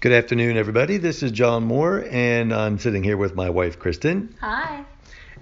[0.00, 0.96] Good afternoon, everybody.
[0.98, 4.32] This is John Moore, and I'm sitting here with my wife, Kristen.
[4.40, 4.84] Hi.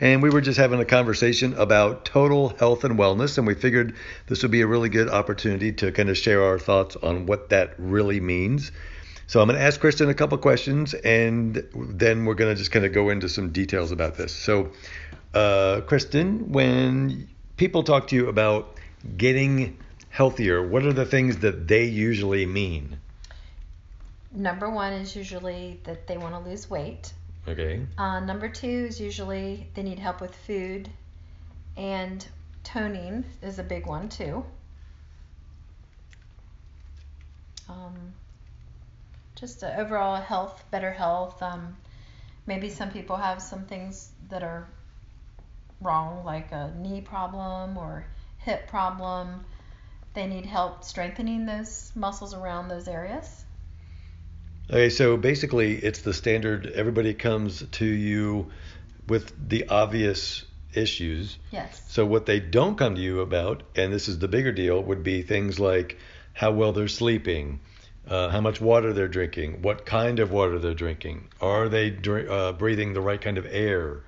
[0.01, 3.95] And we were just having a conversation about total health and wellness, and we figured
[4.29, 7.51] this would be a really good opportunity to kind of share our thoughts on what
[7.51, 8.73] that really means.
[9.27, 12.73] So I'm going to ask Kristen a couple questions, and then we're going to just
[12.73, 14.35] kind of go into some details about this.
[14.35, 14.71] So,
[15.35, 18.79] uh, Kristen, when people talk to you about
[19.19, 19.77] getting
[20.09, 23.01] healthier, what are the things that they usually mean?
[24.37, 27.11] Number one is usually that they want to lose weight.
[27.49, 27.87] Okay.
[27.97, 30.91] Uh, number two is usually they need help with food,
[31.75, 32.27] and
[32.63, 34.45] toning is a big one too.
[37.67, 38.13] Um,
[39.37, 41.43] just overall health, better health.
[41.43, 41.75] Um,
[42.47, 44.69] maybe some people have some things that are
[45.81, 48.05] wrong, like a knee problem or
[48.37, 49.47] hip problem.
[50.13, 53.47] They need help strengthening those muscles around those areas.
[54.69, 56.67] Okay, so basically, it's the standard.
[56.75, 58.51] Everybody comes to you
[59.07, 61.39] with the obvious issues.
[61.51, 61.83] Yes.
[61.89, 65.05] So what they don't come to you about, and this is the bigger deal, would
[65.05, 65.99] be things like
[66.33, 67.61] how well they're sleeping,
[68.09, 72.29] uh, how much water they're drinking, what kind of water they're drinking, are they dr-
[72.29, 74.03] uh, breathing the right kind of air.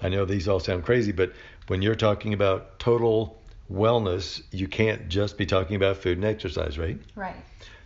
[0.00, 1.32] I know these all sound crazy, but
[1.66, 6.78] when you're talking about total wellness, you can't just be talking about food and exercise,
[6.78, 6.98] right?
[7.14, 7.36] Right.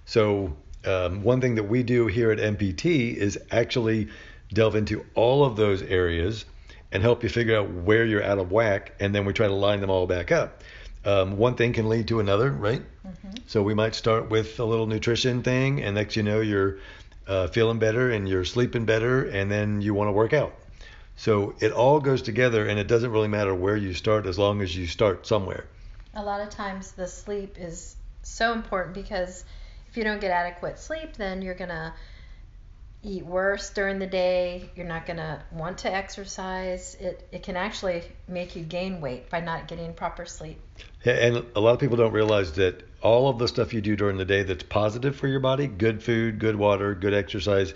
[0.05, 4.09] So um, one thing that we do here at MPT is actually
[4.53, 6.45] delve into all of those areas
[6.91, 9.55] and help you figure out where you're out of whack, and then we try to
[9.55, 10.63] line them all back up.
[11.05, 12.83] Um, one thing can lead to another, right?
[13.07, 13.31] Mm-hmm.
[13.47, 16.79] So we might start with a little nutrition thing, and next you know you're
[17.27, 20.55] uh, feeling better and you're sleeping better, and then you want to work out.
[21.17, 24.61] So it all goes together, and it doesn't really matter where you start as long
[24.61, 25.65] as you start somewhere.
[26.15, 29.45] A lot of times the sleep is so important because
[29.93, 31.93] if you don't get adequate sleep, then you're going to
[33.03, 34.71] eat worse during the day.
[34.75, 36.97] You're not going to want to exercise.
[36.99, 40.59] It, it can actually make you gain weight by not getting proper sleep.
[41.05, 44.17] And a lot of people don't realize that all of the stuff you do during
[44.17, 47.75] the day that's positive for your body, good food, good water, good exercise,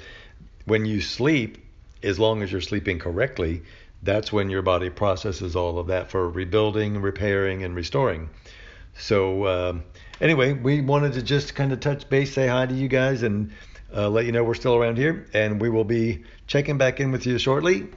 [0.64, 1.58] when you sleep,
[2.02, 3.60] as long as you're sleeping correctly,
[4.02, 8.30] that's when your body processes all of that for rebuilding, repairing, and restoring.
[8.98, 9.84] So, um,
[10.20, 13.52] anyway, we wanted to just kind of touch base, say hi to you guys, and
[13.94, 17.12] uh, let you know we're still around here, and we will be checking back in
[17.12, 17.88] with you shortly.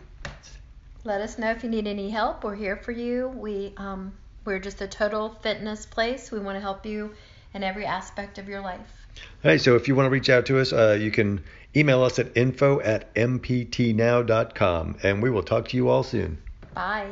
[1.04, 2.44] Let us know if you need any help.
[2.44, 3.30] We're here for you.
[3.30, 4.14] We um,
[4.46, 6.32] we're just a total fitness place.
[6.32, 7.14] We want to help you
[7.54, 9.08] in every aspect of your life.
[9.44, 11.44] All right, so if you want to reach out to us, uh, you can
[11.76, 16.38] email us at info at mptnow.com, and we will talk to you all soon.
[16.74, 17.10] Bye.